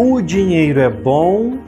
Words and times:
O 0.00 0.20
dinheiro 0.22 0.78
é 0.78 0.88
bom, 0.88 1.58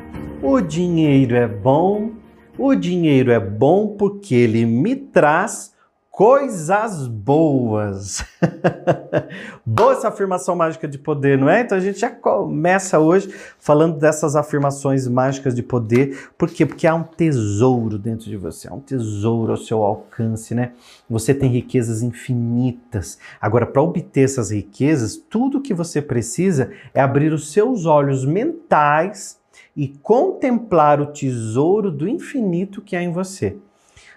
o 0.41 0.61
dinheiro 0.61 1.35
é 1.35 1.49
bom, 1.49 2.13
o 2.57 2.77
dinheiro 2.77 3.33
é 3.33 3.41
bom 3.41 3.97
porque 3.97 4.37
ele 4.37 4.65
me 4.65 4.95
traz 4.95 5.75
coisas 6.21 7.07
boas. 7.07 8.23
Boa 9.65 9.95
essa 9.95 10.09
afirmação 10.09 10.55
mágica 10.55 10.87
de 10.87 10.99
poder, 10.99 11.39
não 11.39 11.49
é? 11.49 11.63
Então 11.63 11.79
a 11.79 11.81
gente 11.81 11.99
já 11.99 12.11
começa 12.11 12.99
hoje 12.99 13.35
falando 13.59 13.97
dessas 13.97 14.37
afirmações 14.37 15.09
mágicas 15.09 15.55
de 15.55 15.63
poder. 15.63 16.29
Por 16.37 16.51
quê? 16.51 16.67
Porque 16.67 16.87
há 16.87 16.95
um 16.95 17.05
tesouro 17.05 17.99
dentro 17.99 18.27
de 18.29 18.37
você, 18.37 18.69
há 18.69 18.75
um 18.75 18.81
tesouro 18.81 19.53
ao 19.53 19.57
seu 19.57 19.83
alcance, 19.83 20.55
né? 20.55 20.73
Você 21.09 21.33
tem 21.33 21.49
riquezas 21.49 22.03
infinitas. 22.03 23.19
Agora, 23.41 23.65
para 23.65 23.81
obter 23.81 24.25
essas 24.25 24.51
riquezas, 24.51 25.17
tudo 25.17 25.63
que 25.63 25.73
você 25.73 26.03
precisa 26.03 26.71
é 26.93 27.01
abrir 27.01 27.33
os 27.33 27.51
seus 27.51 27.87
olhos 27.87 28.27
mentais 28.27 29.39
e 29.75 29.89
contemplar 30.03 31.01
o 31.01 31.07
tesouro 31.07 31.91
do 31.91 32.07
infinito 32.07 32.83
que 32.83 32.95
há 32.95 33.03
em 33.03 33.11
você. 33.11 33.57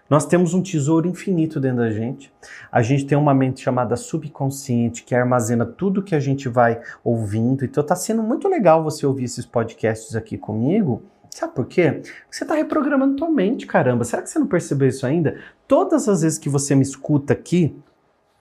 Nós 0.10 0.26
temos 0.26 0.54
um 0.54 0.62
tesouro 0.62 1.08
infinito 1.08 1.60
dentro 1.60 1.78
da 1.78 1.90
gente. 1.90 2.32
A 2.72 2.82
gente 2.82 3.06
tem 3.06 3.18
uma 3.18 3.34
mente 3.34 3.62
chamada 3.62 3.96
subconsciente 3.96 5.04
que 5.04 5.16
armazena 5.16 5.66
tudo 5.66 6.04
que 6.04 6.14
a 6.14 6.20
gente 6.20 6.50
vai 6.50 6.82
ouvindo. 7.04 7.64
Então 7.64 7.84
tá 7.84 7.96
sendo 7.96 8.22
muito 8.22 8.48
legal 8.48 8.84
você 8.84 9.06
ouvir 9.06 9.24
esses 9.24 9.46
podcasts 9.46 10.16
aqui 10.16 10.38
comigo. 10.38 11.04
Sabe 11.30 11.54
por 11.56 11.66
quê? 11.66 11.92
Porque 11.92 12.12
você 12.30 12.44
está 12.44 12.54
reprogramando 12.54 13.16
tua 13.16 13.30
mente, 13.30 13.66
caramba. 13.66 14.04
Será 14.04 14.22
que 14.22 14.30
você 14.30 14.38
não 14.38 14.46
percebeu 14.46 14.88
isso 14.88 15.06
ainda? 15.06 15.40
Todas 15.68 16.08
as 16.08 16.22
vezes 16.22 16.38
que 16.38 16.50
você 16.50 16.76
me 16.76 16.84
escuta 16.84 17.34
aqui, 17.34 17.76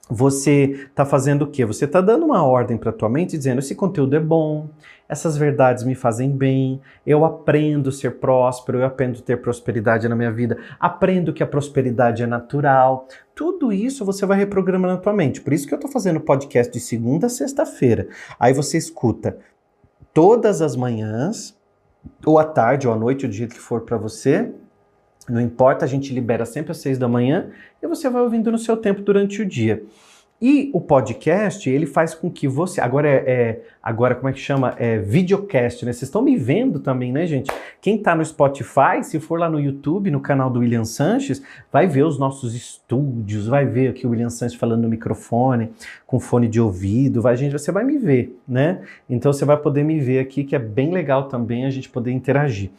você 0.09 0.87
está 0.89 1.05
fazendo 1.05 1.43
o 1.43 1.47
quê? 1.47 1.65
Você 1.65 1.85
está 1.85 2.01
dando 2.01 2.25
uma 2.25 2.43
ordem 2.43 2.77
para 2.77 2.91
tua 2.91 3.09
mente 3.09 3.37
dizendo: 3.37 3.59
esse 3.59 3.73
conteúdo 3.73 4.15
é 4.15 4.19
bom, 4.19 4.69
essas 5.07 5.37
verdades 5.37 5.83
me 5.83 5.95
fazem 5.95 6.29
bem, 6.29 6.81
eu 7.05 7.23
aprendo 7.23 7.89
a 7.89 7.91
ser 7.91 8.19
próspero, 8.19 8.79
eu 8.79 8.85
aprendo 8.85 9.19
a 9.19 9.21
ter 9.21 9.41
prosperidade 9.41 10.07
na 10.07 10.15
minha 10.15 10.31
vida, 10.31 10.57
aprendo 10.79 11.33
que 11.33 11.41
a 11.41 11.47
prosperidade 11.47 12.21
é 12.21 12.27
natural. 12.27 13.07
Tudo 13.33 13.71
isso 13.71 14.03
você 14.03 14.25
vai 14.25 14.37
reprogramando 14.37 14.93
na 14.93 14.99
tua 14.99 15.13
mente. 15.13 15.41
Por 15.41 15.53
isso 15.53 15.67
que 15.67 15.73
eu 15.73 15.77
estou 15.77 15.91
fazendo 15.91 16.19
podcast 16.19 16.71
de 16.71 16.79
segunda 16.79 17.27
a 17.27 17.29
sexta-feira. 17.29 18.07
Aí 18.39 18.53
você 18.53 18.77
escuta 18.77 19.37
todas 20.13 20.61
as 20.61 20.75
manhãs, 20.75 21.57
ou 22.25 22.37
à 22.37 22.43
tarde, 22.43 22.87
ou 22.87 22.93
à 22.93 22.97
noite, 22.97 23.25
o 23.25 23.29
dia 23.29 23.47
que 23.47 23.59
for 23.59 23.81
para 23.81 23.97
você. 23.97 24.51
Não 25.29 25.39
importa, 25.41 25.85
a 25.85 25.87
gente 25.87 26.13
libera 26.13 26.45
sempre 26.45 26.71
às 26.71 26.77
seis 26.77 26.97
da 26.97 27.07
manhã 27.07 27.49
e 27.81 27.87
você 27.87 28.09
vai 28.09 28.21
ouvindo 28.21 28.51
no 28.51 28.57
seu 28.57 28.75
tempo 28.75 29.01
durante 29.01 29.41
o 29.41 29.45
dia. 29.45 29.83
E 30.45 30.69
o 30.73 30.81
podcast, 30.81 31.69
ele 31.69 31.85
faz 31.85 32.13
com 32.13 32.29
que 32.29 32.49
você. 32.49 32.81
Agora 32.81 33.07
é. 33.07 33.23
é 33.25 33.61
agora, 33.81 34.13
como 34.13 34.27
é 34.27 34.33
que 34.33 34.39
chama? 34.39 34.75
É 34.77 34.97
videocast, 34.97 35.85
né? 35.85 35.93
Vocês 35.93 36.03
estão 36.03 36.21
me 36.21 36.35
vendo 36.35 36.81
também, 36.81 37.13
né, 37.13 37.25
gente? 37.25 37.49
Quem 37.79 37.97
tá 37.97 38.13
no 38.13 38.25
Spotify, 38.25 39.01
se 39.03 39.21
for 39.21 39.39
lá 39.39 39.49
no 39.49 39.57
YouTube, 39.57 40.11
no 40.11 40.19
canal 40.19 40.49
do 40.49 40.59
William 40.59 40.83
Sanches, 40.83 41.41
vai 41.71 41.87
ver 41.87 42.03
os 42.03 42.19
nossos 42.19 42.53
estúdios, 42.53 43.47
vai 43.47 43.65
ver 43.65 43.91
aqui 43.91 44.05
o 44.05 44.09
William 44.09 44.29
Sanches 44.29 44.59
falando 44.59 44.81
no 44.81 44.89
microfone, 44.89 45.71
com 46.05 46.19
fone 46.19 46.49
de 46.49 46.59
ouvido, 46.59 47.21
vai, 47.21 47.37
gente, 47.37 47.53
você 47.53 47.71
vai 47.71 47.85
me 47.85 47.97
ver, 47.97 48.37
né? 48.45 48.81
Então 49.09 49.31
você 49.31 49.45
vai 49.45 49.55
poder 49.55 49.83
me 49.85 49.97
ver 50.01 50.19
aqui, 50.19 50.43
que 50.43 50.57
é 50.57 50.59
bem 50.59 50.91
legal 50.91 51.29
também 51.29 51.65
a 51.65 51.69
gente 51.69 51.87
poder 51.87 52.11
interagir. 52.11 52.69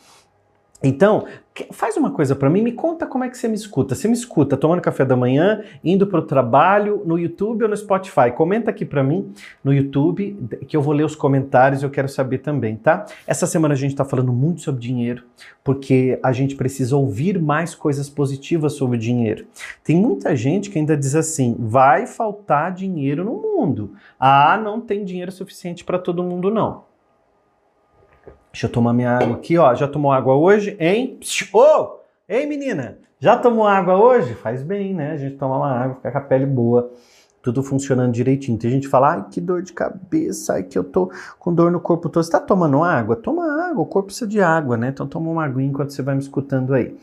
Então, 0.82 1.24
faz 1.72 1.96
uma 1.96 2.10
coisa 2.10 2.34
para 2.34 2.50
mim, 2.50 2.60
me 2.60 2.72
conta 2.72 3.06
como 3.06 3.24
é 3.24 3.30
que 3.30 3.38
você 3.38 3.48
me 3.48 3.54
escuta. 3.54 3.94
Você 3.94 4.06
me 4.06 4.14
escuta 4.14 4.56
tomando 4.56 4.82
café 4.82 5.04
da 5.04 5.16
manhã, 5.16 5.62
indo 5.82 6.06
para 6.06 6.18
o 6.18 6.22
trabalho, 6.22 7.02
no 7.06 7.18
YouTube 7.18 7.62
ou 7.62 7.70
no 7.70 7.76
Spotify? 7.76 8.30
Comenta 8.34 8.70
aqui 8.70 8.84
para 8.84 9.02
mim 9.02 9.32
no 9.62 9.72
YouTube, 9.72 10.36
que 10.68 10.76
eu 10.76 10.82
vou 10.82 10.92
ler 10.92 11.04
os 11.04 11.14
comentários, 11.16 11.82
eu 11.82 11.88
quero 11.88 12.08
saber 12.08 12.38
também, 12.38 12.76
tá? 12.76 13.06
Essa 13.26 13.46
semana 13.46 13.74
a 13.74 13.76
gente 13.76 13.92
está 13.92 14.04
falando 14.04 14.32
muito 14.32 14.60
sobre 14.60 14.80
dinheiro, 14.80 15.24
porque 15.62 16.18
a 16.22 16.32
gente 16.32 16.54
precisa 16.54 16.96
ouvir 16.96 17.40
mais 17.40 17.74
coisas 17.74 18.10
positivas 18.10 18.74
sobre 18.74 18.98
dinheiro. 18.98 19.46
Tem 19.82 19.96
muita 19.96 20.36
gente 20.36 20.68
que 20.70 20.78
ainda 20.78 20.96
diz 20.96 21.14
assim: 21.14 21.56
vai 21.58 22.06
faltar 22.06 22.72
dinheiro 22.72 23.24
no 23.24 23.40
mundo. 23.40 23.92
Ah, 24.18 24.60
não 24.62 24.80
tem 24.80 25.04
dinheiro 25.04 25.32
suficiente 25.32 25.84
para 25.84 25.98
todo 25.98 26.22
mundo, 26.22 26.50
não. 26.50 26.93
Deixa 28.54 28.66
eu 28.66 28.70
tomar 28.70 28.92
minha 28.92 29.10
água 29.10 29.34
aqui, 29.34 29.58
ó. 29.58 29.74
Já 29.74 29.88
tomou 29.88 30.12
água 30.12 30.36
hoje, 30.36 30.76
hein? 30.78 31.18
Ô! 31.52 31.58
Oh! 31.58 31.98
Ei, 32.28 32.46
menina! 32.46 32.98
Já 33.18 33.36
tomou 33.36 33.66
água 33.66 33.96
hoje? 33.96 34.32
Faz 34.34 34.62
bem, 34.62 34.94
né? 34.94 35.10
A 35.10 35.16
gente 35.16 35.34
toma 35.34 35.56
uma 35.56 35.72
água, 35.72 35.96
fica 35.96 36.12
com 36.12 36.18
a 36.18 36.20
pele 36.20 36.46
boa, 36.46 36.88
tudo 37.42 37.64
funcionando 37.64 38.12
direitinho. 38.12 38.56
Tem 38.56 38.70
gente 38.70 38.84
que 38.84 38.88
fala, 38.88 39.14
ai, 39.14 39.24
que 39.28 39.40
dor 39.40 39.60
de 39.60 39.72
cabeça, 39.72 40.52
ai, 40.52 40.62
que 40.62 40.78
eu 40.78 40.84
tô 40.84 41.10
com 41.36 41.52
dor 41.52 41.72
no 41.72 41.80
corpo 41.80 42.08
todo. 42.08 42.22
Você 42.22 42.30
tá 42.30 42.38
tomando 42.38 42.80
água? 42.84 43.16
Toma 43.16 43.44
água, 43.68 43.82
o 43.82 43.86
corpo 43.86 44.06
precisa 44.06 44.28
de 44.28 44.40
água, 44.40 44.76
né? 44.76 44.90
Então 44.90 45.08
toma 45.08 45.28
uma 45.28 45.44
aguinha 45.44 45.68
enquanto 45.68 45.92
você 45.92 46.00
vai 46.00 46.14
me 46.14 46.20
escutando 46.20 46.74
aí. 46.74 46.96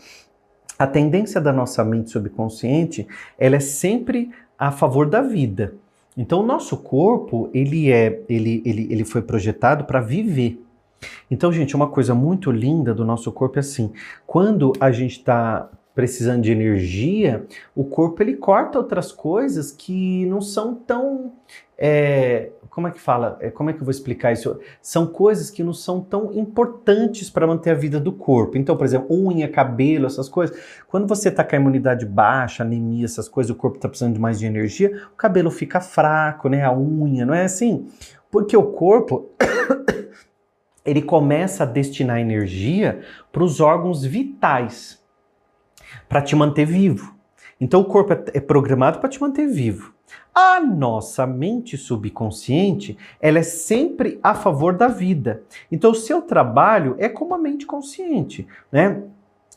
A 0.79 0.87
tendência 0.87 1.41
da 1.41 1.51
nossa 1.51 1.83
mente 1.83 2.11
subconsciente, 2.11 3.05
ela 3.37 3.57
é 3.57 3.59
sempre 3.59 4.31
a 4.57 4.71
favor 4.71 5.05
da 5.05 5.21
vida. 5.21 5.73
Então 6.15 6.39
o 6.39 6.45
nosso 6.45 6.77
corpo, 6.77 7.49
ele 7.53 7.91
é, 7.91 8.21
ele, 8.29 8.63
ele, 8.65 8.87
ele 8.89 9.03
foi 9.03 9.21
projetado 9.21 9.83
para 9.83 9.99
viver. 9.99 10.57
Então, 11.29 11.51
gente, 11.51 11.75
uma 11.75 11.87
coisa 11.87 12.13
muito 12.13 12.51
linda 12.51 12.93
do 12.93 13.05
nosso 13.05 13.31
corpo 13.31 13.57
é 13.57 13.61
assim: 13.61 13.91
quando 14.25 14.73
a 14.79 14.91
gente 14.91 15.17
está 15.17 15.69
precisando 15.93 16.41
de 16.41 16.51
energia, 16.51 17.45
o 17.75 17.83
corpo 17.83 18.23
ele 18.23 18.35
corta 18.35 18.77
outras 18.77 19.11
coisas 19.11 19.71
que 19.71 20.25
não 20.25 20.41
são 20.41 20.73
tão. 20.73 21.33
É, 21.77 22.51
como 22.69 22.87
é 22.87 22.91
que 22.91 23.01
fala? 23.01 23.37
É, 23.41 23.49
como 23.49 23.69
é 23.69 23.73
que 23.73 23.79
eu 23.79 23.85
vou 23.85 23.91
explicar 23.91 24.31
isso? 24.31 24.59
São 24.81 25.07
coisas 25.07 25.49
que 25.49 25.63
não 25.63 25.73
são 25.73 25.99
tão 25.99 26.31
importantes 26.33 27.29
para 27.29 27.45
manter 27.45 27.71
a 27.71 27.75
vida 27.75 27.99
do 27.99 28.11
corpo. 28.11 28.57
Então, 28.57 28.77
por 28.77 28.85
exemplo, 28.85 29.07
unha, 29.11 29.47
cabelo, 29.49 30.05
essas 30.05 30.29
coisas. 30.29 30.57
Quando 30.87 31.07
você 31.07 31.29
está 31.29 31.43
com 31.43 31.55
a 31.55 31.59
imunidade 31.59 32.05
baixa, 32.05 32.63
anemia, 32.63 33.05
essas 33.05 33.27
coisas, 33.27 33.51
o 33.51 33.55
corpo 33.55 33.77
está 33.77 33.89
precisando 33.89 34.13
de 34.13 34.19
mais 34.19 34.39
de 34.39 34.45
energia, 34.45 35.07
o 35.11 35.15
cabelo 35.15 35.51
fica 35.51 35.81
fraco, 35.81 36.47
né? 36.47 36.63
A 36.63 36.73
unha, 36.73 37.25
não 37.25 37.33
é 37.33 37.43
assim? 37.43 37.87
Porque 38.29 38.55
o 38.55 38.63
corpo 38.63 39.31
ele 40.85 41.01
começa 41.01 41.63
a 41.63 41.67
destinar 41.67 42.19
energia 42.19 43.01
para 43.31 43.43
os 43.43 43.59
órgãos 43.59 44.03
vitais, 44.03 45.01
para 46.09 46.21
te 46.21 46.35
manter 46.35 46.65
vivo. 46.65 47.15
Então 47.59 47.81
o 47.81 47.85
corpo 47.85 48.13
é, 48.13 48.23
é 48.33 48.39
programado 48.39 48.99
para 48.99 49.09
te 49.09 49.21
manter 49.21 49.47
vivo. 49.47 49.93
A 50.33 50.59
nossa 50.59 51.27
mente 51.27 51.77
subconsciente, 51.77 52.97
ela 53.21 53.39
é 53.39 53.43
sempre 53.43 54.19
a 54.23 54.33
favor 54.33 54.73
da 54.73 54.87
vida. 54.87 55.43
Então 55.71 55.91
o 55.91 55.95
seu 55.95 56.21
trabalho 56.21 56.95
é 56.97 57.07
com 57.07 57.33
a 57.33 57.37
mente 57.37 57.65
consciente, 57.65 58.47
né? 58.71 59.03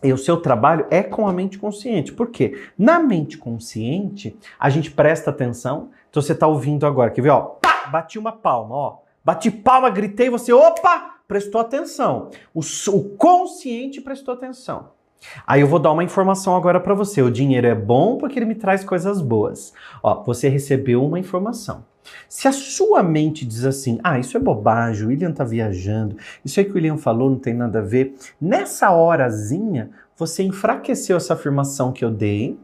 E 0.03 0.13
o 0.13 0.19
seu 0.19 0.37
trabalho 0.37 0.87
é 0.91 1.03
com 1.03 1.27
a 1.27 1.33
mente 1.33 1.59
consciente. 1.59 2.13
Por 2.13 2.29
quê? 2.29 2.69
Na 2.77 2.99
mente 2.99 3.39
consciente, 3.39 4.37
a 4.61 4.69
gente 4.69 4.91
presta 4.91 5.31
atenção. 5.31 5.89
Então 6.11 6.23
você 6.23 6.33
está 6.33 6.47
ouvindo 6.47 6.87
agora, 6.87 7.11
quer 7.11 7.23
ver? 7.23 7.31
Ó, 7.31 7.41
pá, 7.41 7.89
bati 7.91 8.19
uma 8.19 8.33
palma, 8.33 8.75
ó. 8.75 8.99
Bati 9.25 9.51
palma, 9.51 9.89
gritei, 9.89 10.29
você, 10.29 10.53
opa, 10.53 11.14
prestou 11.27 11.61
atenção. 11.61 12.31
O, 12.53 12.61
o 12.61 13.03
consciente 13.17 14.01
prestou 14.01 14.35
atenção. 14.35 14.91
Aí 15.47 15.63
eu 15.63 15.67
vou 15.67 15.79
dar 15.79 15.93
uma 15.93 16.05
informação 16.05 16.55
agora 16.55 16.79
para 16.79 16.95
você. 16.95 17.23
O 17.23 17.31
dinheiro 17.31 17.67
é 17.67 17.75
bom 17.75 18.19
porque 18.19 18.39
ele 18.39 18.47
me 18.47 18.55
traz 18.55 18.85
coisas 18.85 19.21
boas. 19.21 19.73
Ó, 20.03 20.23
você 20.23 20.49
recebeu 20.49 21.05
uma 21.05 21.19
informação. 21.19 21.85
Se 22.29 22.47
a 22.47 22.53
sua 22.53 23.03
mente 23.03 23.47
diz 23.47 23.65
assim, 23.65 23.99
ah, 24.05 24.19
isso 24.19 24.37
é 24.37 24.41
bobagem, 24.41 25.07
o 25.07 25.09
William 25.09 25.33
tá 25.33 25.43
viajando, 25.43 26.17
isso 26.45 26.61
aí 26.61 26.67
que 26.67 26.73
o 26.73 26.75
William 26.75 26.99
falou 26.99 27.31
não 27.31 27.39
tem 27.39 27.55
nada 27.55 27.79
a 27.79 27.83
ver, 27.83 28.15
nessa 28.39 28.93
horazinha 28.93 29.91
você 30.15 30.43
enfraqueceu 30.43 31.17
essa 31.17 31.33
afirmação 31.33 31.93
que 31.93 32.05
eu 32.05 32.11
dei 32.11 32.59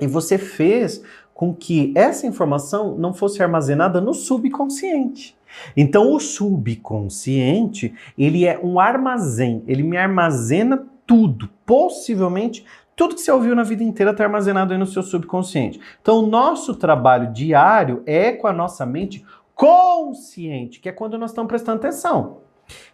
e 0.00 0.08
você 0.08 0.36
fez 0.36 1.02
com 1.34 1.52
que 1.52 1.92
essa 1.96 2.26
informação 2.26 2.96
não 2.96 3.12
fosse 3.12 3.42
armazenada 3.42 4.00
no 4.00 4.14
subconsciente. 4.14 5.36
Então 5.76 6.12
o 6.12 6.20
subconsciente, 6.20 7.92
ele 8.16 8.46
é 8.46 8.58
um 8.62 8.80
armazém, 8.80 9.62
ele 9.66 9.82
me 9.82 9.96
armazena 9.96 10.86
tudo, 11.06 11.50
possivelmente 11.66 12.64
tudo 12.96 13.16
que 13.16 13.20
você 13.20 13.32
ouviu 13.32 13.56
na 13.56 13.64
vida 13.64 13.82
inteira 13.82 14.12
está 14.12 14.24
armazenado 14.24 14.72
aí 14.72 14.78
no 14.78 14.86
seu 14.86 15.02
subconsciente. 15.02 15.80
Então 16.00 16.22
o 16.22 16.26
nosso 16.26 16.76
trabalho 16.76 17.32
diário 17.32 18.02
é 18.06 18.32
com 18.32 18.46
a 18.46 18.52
nossa 18.52 18.86
mente 18.86 19.24
consciente, 19.54 20.80
que 20.80 20.88
é 20.88 20.92
quando 20.92 21.18
nós 21.18 21.30
estamos 21.30 21.48
prestando 21.48 21.78
atenção. 21.78 22.43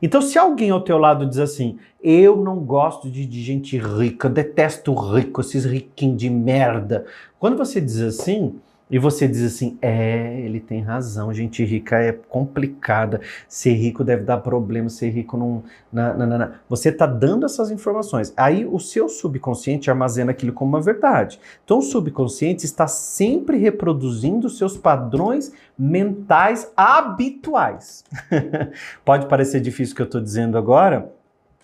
Então, 0.01 0.21
se 0.21 0.39
alguém 0.39 0.71
ao 0.71 0.81
teu 0.81 0.99
lado 0.99 1.27
diz 1.27 1.39
assim, 1.39 1.79
eu 2.03 2.37
não 2.37 2.57
gosto 2.57 3.11
de, 3.11 3.27
de 3.27 3.43
gente 3.43 3.79
rica, 3.79 4.29
detesto 4.29 4.95
rico, 4.95 5.41
esses 5.41 5.65
riquinhos 5.65 6.19
de 6.19 6.31
merda. 6.31 7.05
Quando 7.39 7.57
você 7.57 7.81
diz 7.81 8.01
assim, 8.01 8.59
e 8.91 8.99
você 8.99 9.29
diz 9.29 9.43
assim: 9.43 9.79
é, 9.81 10.41
ele 10.41 10.59
tem 10.59 10.81
razão, 10.81 11.33
gente 11.33 11.65
rica 11.65 11.97
é 11.99 12.13
complicada, 12.13 13.21
ser 13.49 13.75
rico 13.75 14.03
deve 14.03 14.25
dar 14.25 14.39
problema, 14.39 14.89
ser 14.89 15.11
rico 15.11 15.37
não. 15.37 15.63
não. 15.93 16.53
Você 16.69 16.89
está 16.89 17.07
dando 17.07 17.47
essas 17.47 17.71
informações. 17.71 18.33
Aí 18.37 18.67
o 18.67 18.79
seu 18.81 19.09
subconsciente 19.09 19.89
armazena 19.89 20.33
aquilo 20.33 20.53
como 20.53 20.71
uma 20.77 20.83
verdade. 20.83 21.39
Então 21.65 21.79
o 21.79 21.83
subconsciente 21.83 22.65
está 22.65 22.89
sempre 22.89 23.57
reproduzindo 23.59 24.49
seus 24.49 24.77
padrões 24.77 25.53
mentais 25.79 26.71
habituais. 26.77 28.05
Pode 29.05 29.27
parecer 29.27 29.61
difícil 29.61 29.93
o 29.93 29.97
que 29.97 30.03
eu 30.03 30.07
estou 30.07 30.21
dizendo 30.21 30.59
agora, 30.59 31.13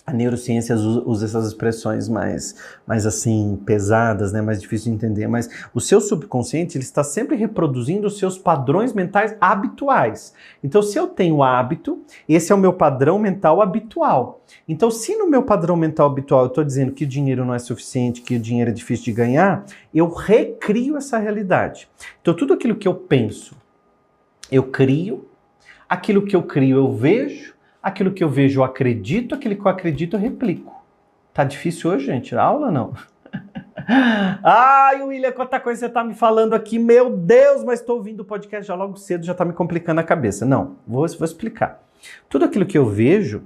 a 0.06 0.12
neurociência 0.12 0.76
usa 0.76 1.24
essas 1.24 1.48
expressões 1.48 2.08
mais, 2.08 2.54
mais 2.86 3.04
assim, 3.04 3.60
pesadas, 3.66 4.32
né, 4.32 4.40
mais 4.40 4.60
difícil 4.60 4.92
de 4.92 4.96
entender, 4.96 5.26
mas 5.26 5.50
o 5.74 5.80
seu 5.80 6.00
subconsciente 6.00 6.78
ele 6.78 6.84
está 6.84 7.02
sempre 7.02 7.36
reproduzindo 7.36 8.06
os 8.06 8.16
seus 8.16 8.38
padrões 8.38 8.92
mentais 8.92 9.36
habituais. 9.40 10.32
Então, 10.62 10.80
se 10.80 10.96
eu 10.96 11.08
tenho 11.08 11.42
hábito, 11.42 12.00
esse 12.28 12.52
é 12.52 12.54
o 12.54 12.58
meu 12.58 12.72
padrão 12.72 13.18
mental 13.18 13.60
habitual. 13.60 14.40
Então, 14.68 14.92
se 14.92 15.16
no 15.16 15.28
meu 15.28 15.42
padrão 15.42 15.74
mental 15.74 16.06
habitual 16.06 16.42
eu 16.42 16.48
estou 16.48 16.62
dizendo 16.62 16.92
que 16.92 17.02
o 17.02 17.08
dinheiro 17.08 17.44
não 17.44 17.52
é 17.52 17.58
suficiente, 17.58 18.22
que 18.22 18.36
o 18.36 18.40
dinheiro 18.40 18.70
é 18.70 18.74
difícil 18.74 19.06
de 19.06 19.12
ganhar, 19.12 19.66
eu 19.92 20.08
recrio 20.08 20.96
essa 20.96 21.18
realidade. 21.18 21.88
Então, 22.22 22.32
tudo 22.32 22.54
aquilo 22.54 22.76
que 22.76 22.86
eu 22.86 22.94
penso, 22.94 23.56
eu 24.52 24.62
crio, 24.62 25.26
aquilo 25.88 26.24
que 26.24 26.36
eu 26.36 26.44
crio 26.44 26.76
eu 26.76 26.92
vejo, 26.92 27.55
Aquilo 27.86 28.10
que 28.10 28.24
eu 28.24 28.28
vejo 28.28 28.58
eu 28.58 28.64
acredito, 28.64 29.32
aquilo 29.32 29.54
que 29.54 29.60
eu 29.60 29.68
acredito 29.68 30.16
eu 30.16 30.20
replico. 30.20 30.74
Tá 31.32 31.44
difícil 31.44 31.88
hoje, 31.88 32.06
gente? 32.06 32.34
A 32.34 32.42
aula 32.42 32.68
não. 32.68 32.92
Ai, 34.42 35.04
William, 35.04 35.30
quanta 35.30 35.60
coisa 35.60 35.86
você 35.86 35.88
tá 35.88 36.02
me 36.02 36.12
falando 36.12 36.54
aqui. 36.54 36.80
Meu 36.80 37.16
Deus, 37.16 37.62
mas 37.62 37.78
estou 37.78 37.98
ouvindo 37.98 38.22
o 38.22 38.24
podcast 38.24 38.66
já 38.66 38.74
logo 38.74 38.96
cedo, 38.96 39.24
já 39.24 39.32
tá 39.32 39.44
me 39.44 39.52
complicando 39.52 40.00
a 40.00 40.02
cabeça. 40.02 40.44
Não, 40.44 40.78
vou, 40.84 41.06
vou 41.06 41.24
explicar. 41.24 41.80
Tudo 42.28 42.44
aquilo 42.44 42.66
que 42.66 42.76
eu 42.76 42.86
vejo, 42.86 43.44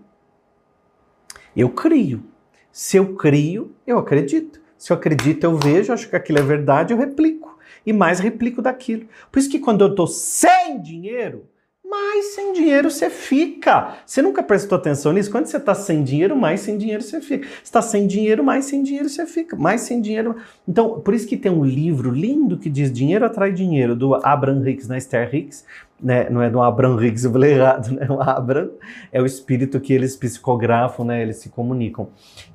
eu 1.54 1.68
crio. 1.68 2.24
Se 2.72 2.96
eu 2.96 3.14
crio, 3.16 3.76
eu 3.86 3.98
acredito. 3.98 4.58
Se 4.78 4.90
eu 4.90 4.96
acredito, 4.96 5.44
eu 5.44 5.54
vejo, 5.58 5.92
acho 5.92 6.08
que 6.08 6.16
aquilo 6.16 6.38
é 6.38 6.42
verdade, 6.42 6.94
eu 6.94 6.98
replico. 6.98 7.58
E 7.84 7.92
mais 7.92 8.18
replico 8.18 8.62
daquilo. 8.62 9.06
Por 9.30 9.38
isso 9.38 9.50
que 9.50 9.58
quando 9.58 9.82
eu 9.82 9.94
tô 9.94 10.06
sem 10.06 10.80
dinheiro, 10.80 11.44
mais 11.90 12.34
sem 12.34 12.52
dinheiro 12.52 12.90
você 12.90 13.10
fica. 13.10 13.96
Você 14.06 14.22
nunca 14.22 14.42
prestou 14.42 14.78
atenção 14.78 15.12
nisso? 15.12 15.30
Quando 15.30 15.46
você 15.46 15.56
está 15.56 15.74
sem 15.74 16.04
dinheiro, 16.04 16.36
mais 16.36 16.60
sem 16.60 16.78
dinheiro 16.78 17.02
você 17.02 17.20
fica. 17.20 17.48
Está 17.62 17.82
sem 17.82 18.06
dinheiro, 18.06 18.44
mais 18.44 18.66
sem 18.66 18.82
dinheiro 18.82 19.08
você 19.08 19.26
fica. 19.26 19.56
Mais 19.56 19.80
sem 19.80 20.00
dinheiro. 20.00 20.36
Então, 20.66 21.00
por 21.00 21.12
isso 21.12 21.26
que 21.26 21.36
tem 21.36 21.50
um 21.50 21.64
livro 21.64 22.10
lindo 22.12 22.56
que 22.56 22.70
diz 22.70 22.92
Dinheiro 22.92 23.26
Atrai 23.26 23.52
Dinheiro, 23.52 23.96
do 23.96 24.14
Abraham 24.14 24.66
Hicks, 24.68 24.86
na 24.86 24.96
Esther 24.96 25.34
Hicks. 25.34 25.64
Né? 26.00 26.30
Não 26.30 26.40
é 26.40 26.48
do 26.48 26.62
Abraham 26.62 27.04
Hicks, 27.04 27.24
eu 27.24 27.32
falei 27.32 27.54
errado, 27.54 27.92
né? 27.92 28.06
O 28.08 28.22
Abraham 28.22 28.70
é 29.12 29.20
o 29.20 29.26
espírito 29.26 29.78
que 29.80 29.92
eles 29.92 30.16
psicografam, 30.16 31.04
né? 31.04 31.20
Eles 31.20 31.36
se 31.36 31.50
comunicam. 31.50 32.08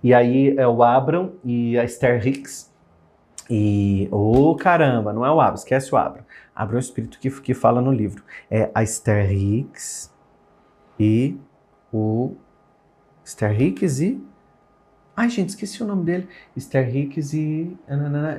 E 0.04 0.14
aí 0.14 0.56
é 0.58 0.68
o 0.68 0.82
Abraham 0.82 1.32
e 1.44 1.78
a 1.78 1.84
Esther 1.84 2.26
Hicks. 2.26 2.74
E, 3.50 4.07
ô 4.12 4.50
oh, 4.50 4.56
caramba, 4.56 5.13
não 5.13 5.25
é 5.25 5.30
o 5.30 5.39
Abraham, 5.39 5.56
esquece 5.56 5.94
o 5.94 5.97
Abraham. 5.97 6.25
Abre 6.56 6.77
o 6.77 6.80
espírito 6.80 7.19
que, 7.19 7.30
que 7.30 7.53
fala 7.53 7.81
no 7.81 7.92
livro. 7.92 8.24
É 8.50 8.71
a 8.74 8.83
Hicks 8.83 10.12
e 11.00 11.38
o. 11.92 12.33
Hicks 13.59 14.00
e. 14.00 14.24
Ai, 15.18 15.30
gente, 15.30 15.50
esqueci 15.50 15.81
o 15.81 15.86
nome 15.86 16.03
dele. 16.03 16.27
Hicks 16.57 17.33
e. 17.33 17.77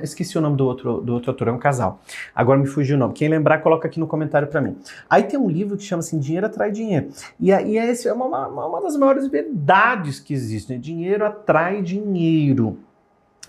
Esqueci 0.03 0.37
o 0.37 0.41
nome 0.41 0.57
do 0.57 0.65
outro, 0.65 1.01
do 1.01 1.13
outro 1.13 1.31
ator, 1.31 1.47
é 1.47 1.51
um 1.51 1.57
casal. 1.57 2.01
Agora 2.35 2.59
me 2.59 2.67
fugiu 2.67 2.95
o 2.95 2.99
nome. 2.99 3.13
Quem 3.13 3.29
lembrar, 3.29 3.59
coloca 3.59 3.87
aqui 3.87 3.99
no 3.99 4.07
comentário 4.07 4.47
para 4.47 4.61
mim. 4.61 4.77
Aí 5.09 5.23
tem 5.23 5.39
um 5.39 5.49
livro 5.49 5.77
que 5.77 5.83
chama 5.83 6.01
assim 6.01 6.19
Dinheiro 6.19 6.45
Atrai 6.45 6.71
Dinheiro. 6.71 7.09
E, 7.39 7.51
e 7.51 7.77
esse 7.77 8.07
é 8.07 8.13
uma, 8.13 8.25
uma, 8.25 8.67
uma 8.67 8.81
das 8.81 8.97
maiores 8.97 9.27
verdades 9.27 10.19
que 10.19 10.33
existem. 10.33 10.77
Né? 10.77 10.81
Dinheiro 10.83 11.25
atrai 11.25 11.81
dinheiro. 11.81 12.79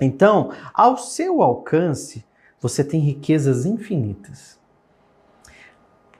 Então, 0.01 0.53
ao 0.73 0.97
seu 0.97 1.43
alcance, 1.43 2.25
você 2.61 2.85
tem 2.85 3.01
riquezas 3.01 3.67
infinitas. 3.67 4.59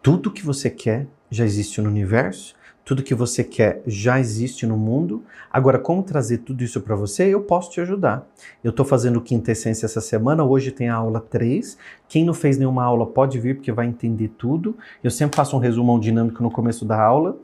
Tudo 0.03 0.31
que 0.31 0.45
você 0.45 0.71
quer 0.71 1.07
já 1.31 1.45
existe 1.45 1.81
no 1.81 1.89
universo, 1.89 2.57
tudo 2.89 3.03
que 3.03 3.15
você 3.15 3.45
quer 3.45 3.83
já 3.87 4.19
existe 4.19 4.67
no 4.67 4.75
mundo. 4.75 5.23
Agora, 5.53 5.79
como 5.79 6.03
trazer 6.03 6.39
tudo 6.39 6.65
isso 6.65 6.81
para 6.81 6.97
você? 6.97 7.25
Eu 7.25 7.43
posso 7.43 7.71
te 7.71 7.83
ajudar. 7.83 8.27
Eu 8.65 8.71
estou 8.71 8.87
fazendo 8.87 9.21
Quinta 9.21 9.53
Essência 9.53 9.85
essa 9.85 10.01
semana, 10.01 10.43
hoje 10.43 10.71
tem 10.71 10.89
a 10.89 10.95
aula 10.95 11.21
3. 11.21 11.77
Quem 12.09 12.25
não 12.25 12.33
fez 12.33 12.57
nenhuma 12.57 12.83
aula 12.83 13.07
pode 13.07 13.39
vir, 13.39 13.57
porque 13.57 13.71
vai 13.71 13.87
entender 13.87 14.29
tudo. 14.39 14.75
Eu 15.05 15.11
sempre 15.11 15.37
faço 15.37 15.55
um 15.55 15.59
resumão 15.59 16.01
dinâmico 16.01 16.43
no 16.43 16.51
começo 16.51 16.87
da 16.87 16.99
aula. 16.99 17.37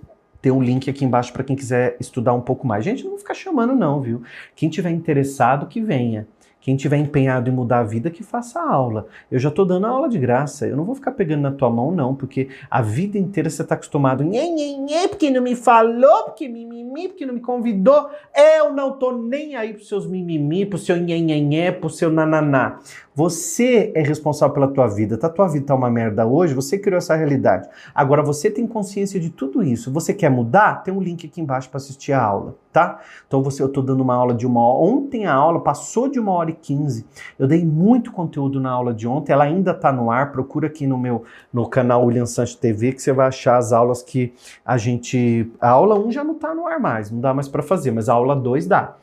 Tem 0.44 0.52
um 0.52 0.62
link 0.62 0.90
aqui 0.90 1.06
embaixo 1.06 1.32
para 1.32 1.42
quem 1.42 1.56
quiser 1.56 1.96
estudar 1.98 2.34
um 2.34 2.40
pouco 2.42 2.66
mais. 2.66 2.84
Gente, 2.84 3.02
não 3.02 3.12
vou 3.12 3.18
ficar 3.18 3.32
chamando, 3.32 3.74
não, 3.74 4.02
viu? 4.02 4.22
Quem 4.54 4.68
tiver 4.68 4.90
interessado, 4.90 5.66
que 5.66 5.80
venha. 5.80 6.28
Quem 6.64 6.76
tiver 6.76 6.96
empenhado 6.96 7.50
em 7.50 7.52
mudar 7.52 7.80
a 7.80 7.84
vida, 7.84 8.08
que 8.08 8.22
faça 8.22 8.58
a 8.58 8.72
aula. 8.72 9.06
Eu 9.30 9.38
já 9.38 9.50
estou 9.50 9.66
dando 9.66 9.84
a 9.84 9.90
aula 9.90 10.08
de 10.08 10.18
graça. 10.18 10.66
Eu 10.66 10.78
não 10.78 10.84
vou 10.84 10.94
ficar 10.94 11.12
pegando 11.12 11.42
na 11.42 11.52
tua 11.52 11.68
mão, 11.68 11.90
não, 11.90 12.14
porque 12.14 12.48
a 12.70 12.80
vida 12.80 13.18
inteira 13.18 13.50
você 13.50 13.60
está 13.60 13.74
acostumado. 13.74 14.24
Nhê, 14.24 14.48
nhê, 14.48 14.78
nhê, 14.78 15.06
porque 15.08 15.30
não 15.30 15.42
me 15.42 15.54
falou, 15.54 16.24
porque 16.24 16.48
mimimi, 16.48 17.08
porque 17.08 17.26
não 17.26 17.34
me 17.34 17.40
convidou. 17.40 18.08
Eu 18.34 18.72
não 18.72 18.92
tô 18.92 19.12
nem 19.12 19.54
aí 19.56 19.74
pros 19.74 19.88
seus 19.88 20.06
mimimi, 20.06 20.64
pro 20.64 20.78
seu 20.78 20.96
nhenhenhé, 20.96 21.70
pro 21.70 21.90
seu 21.90 22.10
nananá. 22.10 22.78
Você 23.14 23.92
é 23.94 24.02
responsável 24.02 24.54
pela 24.54 24.66
tua 24.66 24.88
vida. 24.88 25.16
Tá 25.16 25.28
tua 25.28 25.46
vida 25.46 25.66
tá 25.66 25.74
uma 25.74 25.88
merda 25.88 26.26
hoje, 26.26 26.52
você 26.52 26.76
criou 26.76 26.98
essa 26.98 27.14
realidade. 27.14 27.68
Agora 27.94 28.22
você 28.22 28.50
tem 28.50 28.66
consciência 28.66 29.20
de 29.20 29.30
tudo 29.30 29.62
isso. 29.62 29.92
Você 29.92 30.12
quer 30.12 30.30
mudar? 30.30 30.82
Tem 30.82 30.92
um 30.92 31.00
link 31.00 31.26
aqui 31.26 31.40
embaixo 31.40 31.68
para 31.68 31.76
assistir 31.76 32.12
a 32.12 32.20
aula, 32.20 32.56
tá? 32.72 33.00
Então 33.26 33.40
você 33.40 33.62
eu 33.62 33.68
tô 33.68 33.80
dando 33.82 34.00
uma 34.00 34.14
aula 34.14 34.34
de 34.34 34.46
uma 34.46 34.66
hora. 34.66 34.84
Ontem 34.84 35.26
a 35.26 35.32
aula 35.32 35.60
passou 35.60 36.08
de 36.08 36.18
uma 36.18 36.32
hora 36.32 36.50
e 36.50 36.53
quinze. 36.54 37.04
Eu 37.38 37.46
dei 37.46 37.64
muito 37.64 38.12
conteúdo 38.12 38.60
na 38.60 38.70
aula 38.70 38.94
de 38.94 39.06
ontem. 39.06 39.32
Ela 39.32 39.44
ainda 39.44 39.74
tá 39.74 39.92
no 39.92 40.10
ar. 40.10 40.32
Procura 40.32 40.68
aqui 40.68 40.86
no 40.86 40.96
meu 40.96 41.24
no 41.52 41.68
canal 41.68 42.04
William 42.04 42.26
Santos 42.26 42.54
TV 42.54 42.92
que 42.92 43.02
você 43.02 43.12
vai 43.12 43.28
achar 43.28 43.56
as 43.56 43.72
aulas 43.72 44.02
que 44.02 44.32
a 44.64 44.76
gente 44.76 45.50
a 45.60 45.70
aula 45.70 45.98
1 45.98 46.12
já 46.12 46.24
não 46.24 46.34
tá 46.34 46.54
no 46.54 46.66
ar 46.66 46.80
mais, 46.80 47.10
não 47.10 47.20
dá 47.20 47.34
mais 47.34 47.48
para 47.48 47.62
fazer, 47.62 47.90
mas 47.90 48.08
a 48.08 48.14
aula 48.14 48.34
2 48.34 48.66
dá. 48.66 48.96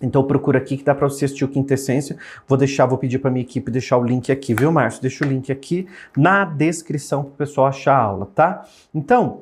Então 0.00 0.22
procura 0.22 0.58
aqui 0.58 0.76
que 0.76 0.84
dá 0.84 0.94
para 0.94 1.08
você 1.08 1.24
assistir 1.24 1.44
o 1.44 1.48
Quintessência. 1.48 2.16
Vou 2.46 2.56
deixar, 2.56 2.86
vou 2.86 2.98
pedir 2.98 3.18
para 3.18 3.30
minha 3.30 3.42
equipe 3.42 3.70
deixar 3.70 3.98
o 3.98 4.04
link 4.04 4.30
aqui, 4.30 4.54
viu, 4.54 4.70
Márcio? 4.70 5.02
Deixa 5.02 5.24
o 5.24 5.28
link 5.28 5.50
aqui 5.50 5.86
na 6.16 6.44
descrição 6.44 7.22
para 7.22 7.32
o 7.32 7.36
pessoal 7.36 7.66
achar 7.66 7.94
a 7.94 8.02
aula, 8.02 8.28
tá? 8.34 8.64
Então, 8.94 9.40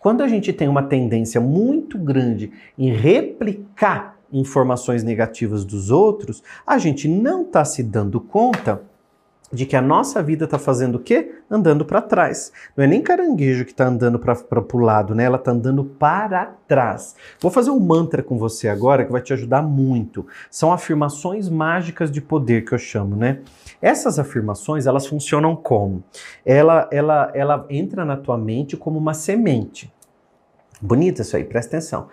quando 0.00 0.22
a 0.22 0.28
gente 0.28 0.52
tem 0.52 0.68
uma 0.68 0.82
tendência 0.82 1.40
muito 1.40 1.96
grande 1.96 2.52
em 2.76 2.92
replicar 2.92 4.13
informações 4.34 5.02
negativas 5.02 5.64
dos 5.64 5.90
outros, 5.90 6.42
a 6.66 6.76
gente 6.76 7.08
não 7.08 7.42
está 7.42 7.64
se 7.64 7.82
dando 7.82 8.20
conta 8.20 8.82
de 9.54 9.64
que 9.64 9.76
a 9.76 9.80
nossa 9.80 10.22
vida 10.22 10.44
está 10.44 10.58
fazendo 10.58 10.96
o 10.96 10.98
quê? 10.98 11.36
Andando 11.48 11.84
para 11.84 12.02
trás. 12.02 12.52
Não 12.76 12.84
é 12.84 12.88
nem 12.88 13.00
caranguejo 13.00 13.64
que 13.64 13.70
está 13.70 13.86
andando 13.86 14.18
para 14.18 14.36
o 14.72 14.78
lado, 14.78 15.14
né? 15.14 15.24
Ela 15.24 15.36
está 15.36 15.52
andando 15.52 15.84
para 15.84 16.54
trás. 16.66 17.14
Vou 17.40 17.50
fazer 17.50 17.70
um 17.70 17.78
mantra 17.78 18.22
com 18.22 18.36
você 18.36 18.68
agora 18.68 19.04
que 19.04 19.12
vai 19.12 19.22
te 19.22 19.32
ajudar 19.32 19.62
muito. 19.62 20.26
São 20.50 20.72
afirmações 20.72 21.48
mágicas 21.48 22.10
de 22.10 22.20
poder 22.20 22.64
que 22.64 22.72
eu 22.72 22.78
chamo, 22.78 23.14
né? 23.14 23.40
Essas 23.80 24.18
afirmações, 24.18 24.86
elas 24.86 25.06
funcionam 25.06 25.54
como? 25.54 26.02
Ela, 26.44 26.88
ela, 26.90 27.30
ela 27.34 27.66
entra 27.70 28.04
na 28.04 28.16
tua 28.16 28.36
mente 28.36 28.76
como 28.76 28.98
uma 28.98 29.14
semente. 29.14 29.92
Bonita 30.80 31.22
isso 31.22 31.36
aí, 31.36 31.44
presta 31.44 31.76
atenção. 31.76 32.08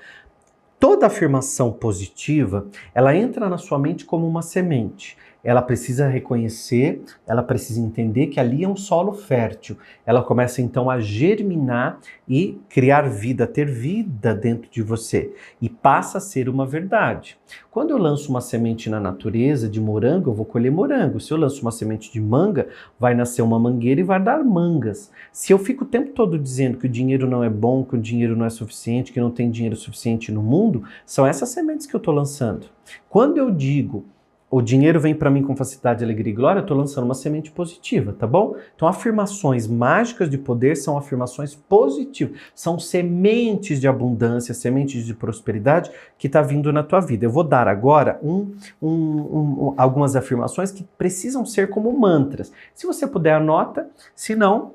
Toda 0.81 1.05
afirmação 1.05 1.71
positiva, 1.71 2.65
ela 2.91 3.15
entra 3.15 3.47
na 3.47 3.59
sua 3.59 3.77
mente 3.77 4.03
como 4.03 4.27
uma 4.27 4.41
semente 4.41 5.15
ela 5.43 5.61
precisa 5.61 6.07
reconhecer, 6.07 7.01
ela 7.27 7.41
precisa 7.41 7.79
entender 7.79 8.27
que 8.27 8.39
ali 8.39 8.63
é 8.63 8.67
um 8.67 8.75
solo 8.75 9.13
fértil. 9.13 9.77
Ela 10.05 10.21
começa 10.21 10.61
então 10.61 10.89
a 10.89 10.99
germinar 10.99 11.99
e 12.27 12.59
criar 12.69 13.09
vida, 13.09 13.47
ter 13.47 13.65
vida 13.65 14.33
dentro 14.35 14.69
de 14.69 14.81
você 14.81 15.33
e 15.61 15.69
passa 15.69 16.19
a 16.19 16.21
ser 16.21 16.47
uma 16.47 16.65
verdade. 16.65 17.37
Quando 17.71 17.91
eu 17.91 17.97
lanço 17.97 18.29
uma 18.29 18.41
semente 18.41 18.89
na 18.89 18.99
natureza 18.99 19.67
de 19.67 19.81
morango, 19.81 20.29
eu 20.29 20.33
vou 20.33 20.45
colher 20.45 20.71
morango. 20.71 21.19
Se 21.19 21.31
eu 21.31 21.37
lanço 21.37 21.61
uma 21.61 21.71
semente 21.71 22.11
de 22.11 22.21
manga, 22.21 22.67
vai 22.99 23.15
nascer 23.15 23.41
uma 23.41 23.59
mangueira 23.59 24.01
e 24.01 24.03
vai 24.03 24.21
dar 24.21 24.43
mangas. 24.43 25.11
Se 25.31 25.51
eu 25.51 25.57
fico 25.57 25.83
o 25.83 25.87
tempo 25.87 26.11
todo 26.11 26.37
dizendo 26.37 26.77
que 26.77 26.85
o 26.85 26.89
dinheiro 26.89 27.27
não 27.27 27.43
é 27.43 27.49
bom, 27.49 27.83
que 27.83 27.95
o 27.95 28.01
dinheiro 28.01 28.35
não 28.35 28.45
é 28.45 28.49
suficiente, 28.49 29.11
que 29.11 29.19
não 29.19 29.31
tem 29.31 29.49
dinheiro 29.49 29.75
suficiente 29.75 30.31
no 30.31 30.43
mundo, 30.43 30.83
são 31.05 31.25
essas 31.25 31.49
sementes 31.49 31.87
que 31.87 31.95
eu 31.95 31.99
estou 31.99 32.13
lançando. 32.13 32.67
Quando 33.09 33.37
eu 33.37 33.49
digo 33.49 34.05
o 34.51 34.61
dinheiro 34.61 34.99
vem 34.99 35.15
para 35.15 35.31
mim 35.31 35.41
com 35.41 35.55
facilidade, 35.55 36.03
alegria 36.03 36.33
e 36.33 36.35
glória, 36.35 36.59
eu 36.59 36.63
estou 36.63 36.75
lançando 36.75 37.05
uma 37.05 37.13
semente 37.13 37.49
positiva, 37.49 38.11
tá 38.11 38.27
bom? 38.27 38.57
Então, 38.75 38.85
afirmações 38.85 39.65
mágicas 39.65 40.29
de 40.29 40.37
poder 40.37 40.75
são 40.75 40.97
afirmações 40.97 41.55
positivas, 41.55 42.37
são 42.53 42.77
sementes 42.77 43.79
de 43.79 43.87
abundância, 43.87 44.53
sementes 44.53 45.05
de 45.05 45.13
prosperidade 45.13 45.89
que 46.17 46.27
está 46.27 46.41
vindo 46.41 46.73
na 46.73 46.83
tua 46.83 46.99
vida. 46.99 47.25
Eu 47.25 47.31
vou 47.31 47.45
dar 47.45 47.65
agora 47.65 48.19
um, 48.21 48.53
um, 48.81 48.89
um, 48.89 49.73
algumas 49.77 50.17
afirmações 50.17 50.69
que 50.69 50.83
precisam 50.97 51.45
ser 51.45 51.69
como 51.69 51.97
mantras. 51.97 52.51
Se 52.75 52.85
você 52.85 53.07
puder, 53.07 53.35
anota, 53.35 53.89
se 54.13 54.35
não, 54.35 54.73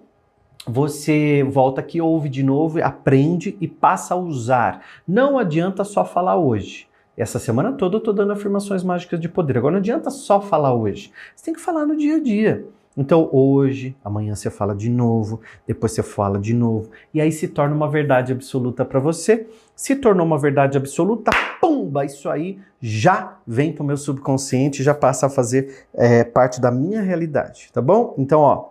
você 0.67 1.43
volta 1.43 1.83
aqui, 1.83 2.01
ouve 2.01 2.31
de 2.31 2.43
novo, 2.43 2.83
aprende 2.83 3.59
e 3.61 3.69
passa 3.69 4.15
a 4.15 4.17
usar. 4.17 4.81
Não 5.07 5.39
adianta 5.39 5.85
só 5.85 6.03
falar 6.03 6.37
hoje. 6.37 6.89
Essa 7.17 7.39
semana 7.39 7.73
toda 7.73 7.97
eu 7.97 7.99
estou 7.99 8.13
dando 8.13 8.33
afirmações 8.33 8.83
mágicas 8.83 9.19
de 9.19 9.29
poder. 9.29 9.59
Agora 9.59 9.73
não 9.73 9.79
adianta 9.79 10.11
só 10.11 10.41
falar 10.41 10.75
hoje. 10.75 11.11
Você 11.35 11.47
tem 11.47 11.55
que 11.55 11.61
falar 11.61 11.87
no 11.87 11.97
dia 11.97 12.17
a 12.17 12.21
dia. 12.21 12.67
Então 12.97 13.29
hoje, 13.31 13.95
amanhã 14.03 14.35
você 14.35 14.49
fala 14.49 14.75
de 14.75 14.89
novo, 14.89 15.41
depois 15.67 15.93
você 15.93 16.03
fala 16.03 16.39
de 16.39 16.55
novo, 16.55 16.91
e 17.13 17.21
aí 17.21 17.31
se 17.31 17.47
torna 17.47 17.75
uma 17.75 17.91
verdade 17.91 18.33
absoluta 18.33 18.87
para 18.87 18.99
você. 18.99 19.47
Se 19.75 19.97
tornou 19.97 20.25
uma 20.25 20.39
verdade 20.39 20.79
absoluta, 20.79 21.31
pumba, 21.61 22.07
isso 22.07 22.29
aí 22.31 22.59
já 22.81 23.37
vem 23.47 23.71
para 23.71 23.83
o 23.83 23.87
meu 23.87 23.99
subconsciente, 23.99 24.83
já 24.83 24.95
passa 24.95 25.27
a 25.27 25.31
fazer 25.31 25.87
é, 25.93 26.25
parte 26.25 26.59
da 26.59 26.71
minha 26.71 27.03
realidade, 27.03 27.69
tá 27.71 27.83
bom? 27.83 28.15
Então, 28.17 28.41
ó, 28.41 28.69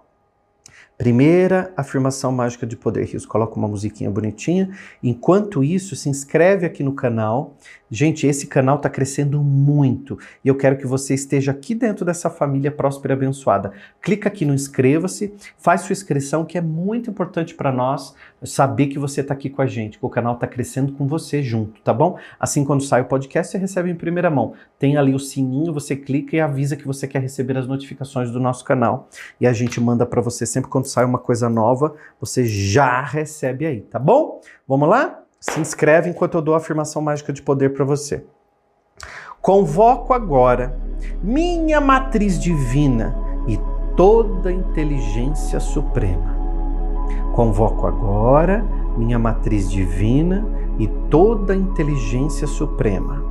Primeira 0.97 1.73
afirmação 1.75 2.31
mágica 2.31 2.65
de 2.65 2.77
poder, 2.77 3.05
Rios. 3.05 3.25
Coloca 3.25 3.55
uma 3.57 3.67
musiquinha 3.67 4.09
bonitinha. 4.09 4.69
Enquanto 5.03 5.61
isso, 5.61 5.93
se 5.95 6.07
inscreve 6.07 6.65
aqui 6.65 6.83
no 6.83 6.93
canal. 6.93 7.57
Gente, 7.91 8.25
esse 8.25 8.47
canal 8.47 8.77
está 8.77 8.89
crescendo 8.89 9.43
muito 9.43 10.17
e 10.43 10.47
eu 10.47 10.55
quero 10.55 10.75
que 10.75 10.87
você 10.87 11.13
esteja 11.13 11.51
aqui 11.51 11.75
dentro 11.75 12.03
dessa 12.03 12.31
família 12.31 12.71
próspera 12.71 13.13
e 13.13 13.15
abençoada. 13.15 13.73
Clica 14.01 14.27
aqui 14.27 14.43
no 14.43 14.55
inscreva-se, 14.55 15.33
faz 15.57 15.81
sua 15.81 15.93
inscrição, 15.93 16.43
que 16.43 16.57
é 16.57 16.61
muito 16.61 17.11
importante 17.11 17.53
para 17.53 17.71
nós 17.71 18.15
saber 18.43 18.87
que 18.87 18.97
você 18.97 19.21
está 19.21 19.35
aqui 19.35 19.49
com 19.49 19.61
a 19.61 19.67
gente, 19.67 19.99
que 19.99 20.05
o 20.05 20.09
canal 20.09 20.33
está 20.33 20.47
crescendo 20.47 20.93
com 20.93 21.07
você 21.07 21.43
junto, 21.43 21.79
tá 21.81 21.93
bom? 21.93 22.17
Assim, 22.39 22.65
quando 22.65 22.83
sai 22.83 23.01
o 23.01 23.05
podcast, 23.05 23.51
você 23.51 23.57
recebe 23.57 23.89
em 23.89 23.95
primeira 23.95 24.29
mão. 24.31 24.53
Tem 24.79 24.97
ali 24.97 25.13
o 25.13 25.19
sininho, 25.19 25.71
você 25.71 25.95
clica 25.95 26.35
e 26.35 26.39
avisa 26.39 26.75
que 26.75 26.87
você 26.87 27.07
quer 27.07 27.21
receber 27.21 27.55
as 27.57 27.67
notificações 27.67 28.31
do 28.31 28.39
nosso 28.39 28.65
canal. 28.65 29.09
E 29.39 29.45
a 29.45 29.53
gente 29.53 29.79
manda 29.79 30.05
para 30.05 30.21
você 30.21 30.45
sempre 30.45 30.69
quando 30.85 30.87
sai 30.87 31.03
uma 31.03 31.17
coisa 31.17 31.49
nova, 31.49 31.95
você 32.19 32.45
já 32.45 33.01
recebe 33.01 33.65
aí, 33.65 33.81
tá 33.81 33.97
bom? 33.97 34.39
Vamos 34.67 34.87
lá? 34.87 35.21
Se 35.39 35.59
inscreve 35.59 36.09
enquanto 36.09 36.35
eu 36.35 36.41
dou 36.41 36.53
a 36.53 36.57
afirmação 36.57 37.01
mágica 37.01 37.33
de 37.33 37.41
poder 37.41 37.73
para 37.73 37.83
você. 37.83 38.23
Convoco 39.41 40.13
agora 40.13 40.79
minha 41.21 41.81
matriz 41.81 42.39
divina 42.39 43.15
e 43.47 43.59
toda 43.95 44.51
inteligência 44.51 45.59
suprema. 45.59 46.35
Convoco 47.33 47.85
agora 47.85 48.63
minha 48.97 49.19
matriz 49.19 49.69
divina 49.69 50.45
e 50.79 50.87
toda 51.09 51.55
inteligência 51.55 52.47
suprema. 52.47 53.23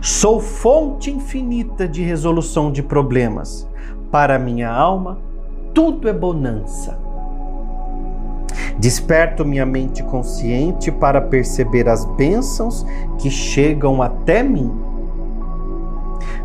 Sou 0.00 0.40
fonte 0.40 1.10
infinita 1.10 1.88
de 1.88 2.02
resolução 2.02 2.70
de 2.70 2.82
problemas. 2.82 3.68
Para 4.10 4.38
minha 4.38 4.70
alma, 4.70 5.18
tudo 5.76 6.08
é 6.08 6.12
bonança. 6.14 6.98
Desperto 8.78 9.44
minha 9.44 9.66
mente 9.66 10.02
consciente 10.02 10.90
para 10.90 11.20
perceber 11.20 11.86
as 11.86 12.06
bênçãos 12.16 12.86
que 13.18 13.30
chegam 13.30 14.00
até 14.00 14.42
mim. 14.42 14.74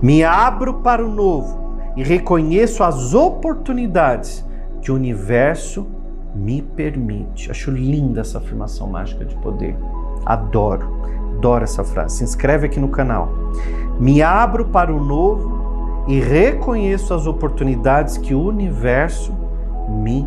Me 0.02 0.22
abro 0.22 0.74
para 0.82 1.06
o 1.06 1.08
novo 1.08 1.78
e 1.96 2.04
reconheço 2.04 2.84
as 2.84 3.14
oportunidades 3.14 4.46
que 4.82 4.92
o 4.92 4.96
universo 4.96 5.88
me 6.36 6.62
permite. 6.62 7.50
Acho 7.50 7.72
linda 7.72 8.20
essa 8.20 8.38
afirmação 8.38 8.88
mágica 8.88 9.24
de 9.24 9.36
poder. 9.38 9.78
Adoro, 10.26 11.06
adoro 11.38 11.64
essa 11.64 11.86
frase. 11.86 12.18
Se 12.18 12.24
inscreve 12.26 12.66
aqui 12.66 12.82
no 12.82 12.90
canal. 12.90 13.30
Me 13.98 14.22
abro 14.22 14.66
para 14.66 14.94
o 14.94 15.02
novo 15.02 15.61
e 16.08 16.20
reconheço 16.20 17.14
as 17.14 17.28
oportunidades 17.28 18.18
que 18.18 18.34
o 18.34 18.44
universo 18.44 19.34
me 19.90 20.26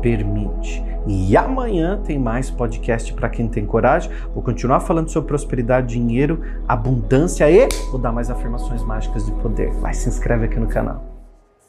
permite. 0.00 0.82
E 1.06 1.36
amanhã 1.36 2.00
tem 2.04 2.18
mais 2.18 2.50
podcast 2.50 3.12
para 3.14 3.28
quem 3.28 3.48
tem 3.48 3.64
coragem. 3.64 4.10
Vou 4.34 4.42
continuar 4.42 4.80
falando 4.80 5.08
sobre 5.08 5.28
prosperidade, 5.28 5.88
dinheiro, 5.88 6.42
abundância 6.68 7.50
e 7.50 7.66
vou 7.90 7.98
dar 7.98 8.12
mais 8.12 8.30
afirmações 8.30 8.82
mágicas 8.82 9.24
de 9.24 9.32
poder. 9.32 9.70
Vai, 9.74 9.94
se 9.94 10.08
inscreve 10.08 10.44
aqui 10.44 10.60
no 10.60 10.68
canal. 10.68 11.09